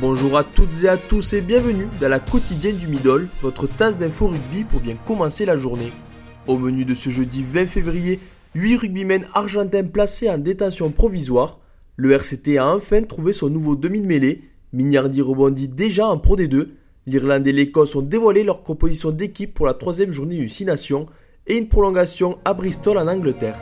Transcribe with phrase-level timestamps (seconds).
[0.00, 3.98] Bonjour à toutes et à tous et bienvenue dans la quotidienne du Middle, votre tasse
[3.98, 5.90] d'info rugby pour bien commencer la journée.
[6.46, 8.20] Au menu de ce jeudi 20 février,
[8.54, 11.58] 8 rugbymen argentins placés en détention provisoire.
[11.96, 14.42] Le RCT a enfin trouvé son nouveau demi-mêlée.
[14.72, 16.68] Mignardi rebondit déjà en Pro D2.
[17.08, 21.06] L'Irlande et l'Écosse ont dévoilé leur composition d'équipe pour la troisième journée du 6 Nations
[21.48, 23.58] et une prolongation à Bristol en Angleterre.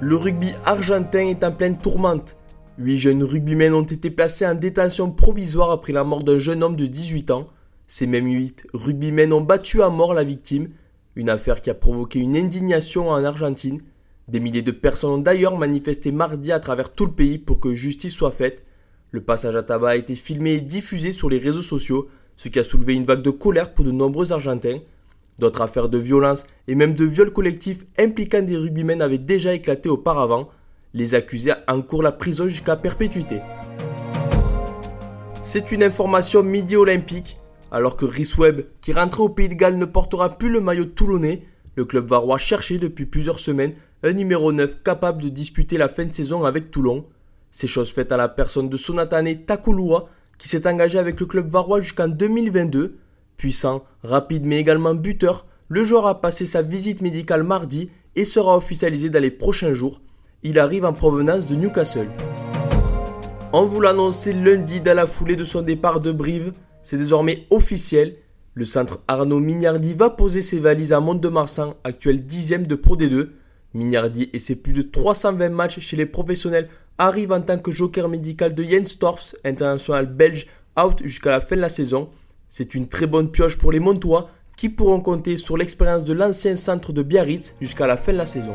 [0.00, 2.34] Le rugby argentin est en pleine tourmente.
[2.76, 6.74] Huit jeunes rugbymen ont été placés en détention provisoire après la mort d'un jeune homme
[6.74, 7.44] de 18 ans.
[7.86, 10.70] Ces mêmes huit rugbymen ont battu à mort la victime,
[11.14, 13.80] une affaire qui a provoqué une indignation en Argentine.
[14.26, 17.76] Des milliers de personnes ont d'ailleurs manifesté mardi à travers tout le pays pour que
[17.76, 18.64] justice soit faite.
[19.12, 22.58] Le passage à tabac a été filmé et diffusé sur les réseaux sociaux, ce qui
[22.58, 24.80] a soulevé une vague de colère pour de nombreux Argentins.
[25.38, 29.88] D'autres affaires de violence et même de viols collectifs impliquant des rugbymen avaient déjà éclaté
[29.88, 30.48] auparavant.
[30.96, 33.40] Les accusés encourent la prison jusqu'à perpétuité.
[35.42, 37.40] C'est une information midi olympique.
[37.72, 40.84] Alors que Rhys Webb, qui rentrait au Pays de Galles, ne portera plus le maillot
[40.84, 41.42] toulonnais,
[41.74, 46.04] le club varois cherchait depuis plusieurs semaines un numéro 9 capable de disputer la fin
[46.04, 47.04] de saison avec Toulon.
[47.50, 50.08] C'est chose faite à la personne de Sonatane Takulua,
[50.38, 52.98] qui s'est engagé avec le club varois jusqu'en 2022.
[53.36, 58.56] Puissant, rapide mais également buteur, le joueur a passé sa visite médicale mardi et sera
[58.56, 60.00] officialisé dans les prochains jours
[60.44, 62.08] il arrive en provenance de Newcastle.
[63.52, 68.16] On vous l'annonçait lundi dans la foulée de son départ de Brive, c'est désormais officiel.
[68.52, 73.30] Le centre Arnaud Mignardi va poser ses valises à Mont-de-Marsan, actuel dixième de Pro D2.
[73.72, 78.08] Mignardi et ses plus de 320 matchs chez les professionnels arrivent en tant que joker
[78.08, 80.46] médical de Jens Torfs, international belge,
[80.80, 82.10] out jusqu'à la fin de la saison.
[82.48, 86.54] C'est une très bonne pioche pour les Montois qui pourront compter sur l'expérience de l'ancien
[86.54, 88.54] centre de Biarritz jusqu'à la fin de la saison.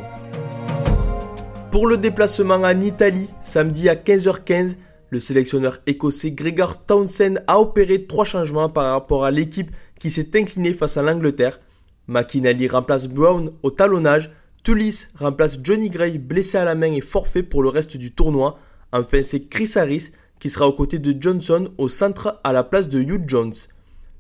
[1.72, 4.76] Pour le déplacement en Italie, samedi à 15h15,
[5.12, 10.32] le sélectionneur écossais Gregor Townsend a opéré trois changements par rapport à l'équipe qui s'est
[10.36, 11.60] inclinée face à l'Angleterre.
[12.08, 14.32] McKinley remplace Brown au talonnage,
[14.64, 18.58] Tullis remplace Johnny Gray blessé à la main et forfait pour le reste du tournoi.
[18.92, 20.10] Enfin, c'est Chris Harris
[20.40, 23.54] qui sera aux côtés de Johnson au centre à la place de Hugh Jones.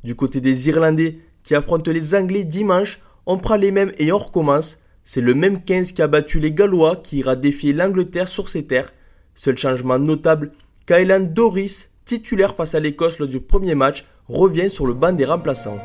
[0.03, 4.19] Du côté des Irlandais qui affrontent les Anglais dimanche, on prend les mêmes et on
[4.19, 4.77] recommence.
[5.11, 8.67] C'est le même 15 qui a battu les Gallois qui ira défier l'Angleterre sur ses
[8.67, 8.93] terres.
[9.33, 10.51] Seul changement notable,
[10.85, 15.25] Kylan Doris, titulaire face à l'Écosse lors du premier match, revient sur le banc des
[15.25, 15.79] remplaçants.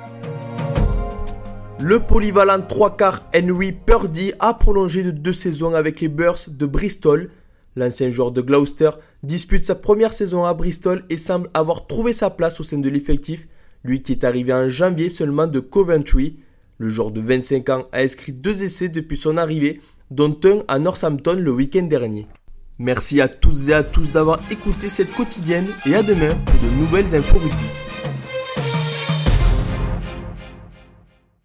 [1.80, 6.66] Le polyvalent 3 quarts Henry Purdy a prolongé de deux saisons avec les Bursts de
[6.66, 7.30] Bristol.
[7.76, 8.90] L'ancien joueur de Gloucester
[9.22, 12.90] dispute sa première saison à Bristol et semble avoir trouvé sa place au sein de
[12.90, 13.48] l'effectif,
[13.84, 16.36] lui qui est arrivé en janvier seulement de Coventry.
[16.84, 19.80] Le joueur de 25 ans a inscrit deux essais depuis son arrivée,
[20.10, 22.26] dont un à Northampton le week-end dernier.
[22.78, 26.76] Merci à toutes et à tous d'avoir écouté cette quotidienne et à demain pour de
[26.76, 27.83] nouvelles infos rugby.